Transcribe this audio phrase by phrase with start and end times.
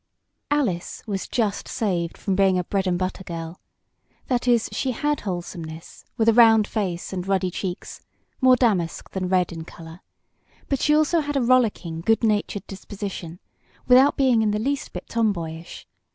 [0.49, 3.61] Alice was just saved from being a "bread and butter" girl.
[4.29, 8.01] That is, she had wholesomeness, with a round face, and ruddy cheeks
[8.41, 10.01] more damask than red in color
[10.67, 13.39] but she also had a rollicking, good natured disposition,
[13.85, 15.85] without being in the least bit tomboyish.